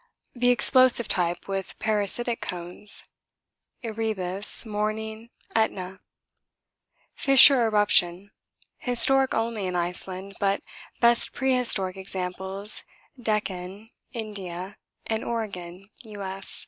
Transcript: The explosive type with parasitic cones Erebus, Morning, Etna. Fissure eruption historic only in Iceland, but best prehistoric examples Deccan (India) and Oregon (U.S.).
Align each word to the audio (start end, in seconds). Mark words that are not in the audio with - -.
The 0.33 0.49
explosive 0.49 1.07
type 1.07 1.47
with 1.47 1.77
parasitic 1.77 2.41
cones 2.41 3.03
Erebus, 3.83 4.65
Morning, 4.65 5.29
Etna. 5.55 5.99
Fissure 7.13 7.65
eruption 7.67 8.31
historic 8.79 9.35
only 9.35 9.67
in 9.67 9.75
Iceland, 9.75 10.37
but 10.39 10.63
best 11.01 11.33
prehistoric 11.33 11.97
examples 11.97 12.81
Deccan 13.21 13.91
(India) 14.11 14.77
and 15.05 15.23
Oregon 15.23 15.91
(U.S.). 16.03 16.59